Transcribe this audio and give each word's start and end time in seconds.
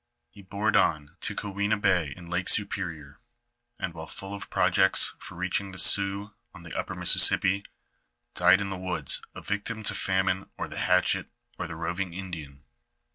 He 0.31 0.41
bore 0.41 0.69
it 0.69 0.75
on 0.75 1.15
to 1.19 1.35
Keweena 1.35 1.79
bay 1.79 2.11
in 2.17 2.27
Lake 2.27 2.49
Superior, 2.49 3.19
and 3.77 3.93
while 3.93 4.07
full 4.07 4.33
of 4.33 4.49
projects 4.49 5.13
for 5.19 5.35
reaching 5.35 5.71
the 5.73 5.77
Sioux 5.77 6.33
on 6.55 6.63
the 6.63 6.75
upper 6.75 6.95
Mississippi, 6.95 7.63
died 8.33 8.61
in 8.61 8.71
the 8.71 8.77
woods, 8.79 9.21
a 9.35 9.43
victim 9.43 9.83
to 9.83 9.93
famino 9.93 10.49
or 10.57 10.67
the 10.67 10.79
hatchet 10.79 11.29
of 11.59 11.67
the 11.67 11.75
roving 11.75 12.15
Indian. 12.15 12.63